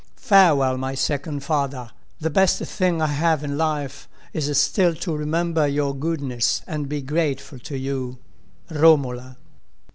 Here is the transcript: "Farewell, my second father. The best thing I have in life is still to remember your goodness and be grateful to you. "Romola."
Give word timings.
"Farewell, 0.15 0.77
my 0.77 0.95
second 0.95 1.41
father. 1.43 1.91
The 2.19 2.31
best 2.31 2.57
thing 2.57 3.03
I 3.03 3.05
have 3.05 3.43
in 3.43 3.55
life 3.55 4.07
is 4.33 4.59
still 4.59 4.95
to 4.95 5.15
remember 5.15 5.67
your 5.67 5.93
goodness 5.95 6.63
and 6.65 6.89
be 6.89 7.03
grateful 7.03 7.59
to 7.59 7.77
you. 7.77 8.17
"Romola." 8.71 9.37